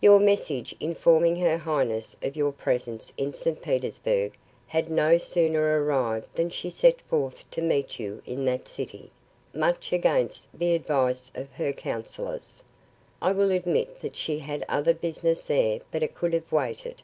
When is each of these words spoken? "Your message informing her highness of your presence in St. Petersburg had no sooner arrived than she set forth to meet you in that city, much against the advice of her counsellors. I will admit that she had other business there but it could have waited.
"Your 0.00 0.18
message 0.18 0.74
informing 0.80 1.36
her 1.36 1.56
highness 1.56 2.16
of 2.24 2.34
your 2.34 2.50
presence 2.50 3.12
in 3.16 3.34
St. 3.34 3.62
Petersburg 3.62 4.36
had 4.66 4.90
no 4.90 5.16
sooner 5.16 5.80
arrived 5.84 6.26
than 6.34 6.50
she 6.50 6.70
set 6.70 7.00
forth 7.02 7.48
to 7.52 7.62
meet 7.62 8.00
you 8.00 8.20
in 8.26 8.44
that 8.46 8.66
city, 8.66 9.12
much 9.54 9.92
against 9.92 10.48
the 10.52 10.74
advice 10.74 11.30
of 11.36 11.52
her 11.52 11.72
counsellors. 11.72 12.64
I 13.22 13.30
will 13.30 13.52
admit 13.52 14.00
that 14.00 14.16
she 14.16 14.40
had 14.40 14.64
other 14.68 14.92
business 14.92 15.46
there 15.46 15.78
but 15.92 16.02
it 16.02 16.16
could 16.16 16.32
have 16.32 16.50
waited. 16.50 17.02